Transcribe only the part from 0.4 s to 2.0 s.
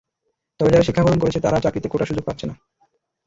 তবে যারা শিক্ষা গ্রহণ করছে তারাও চাকরিতে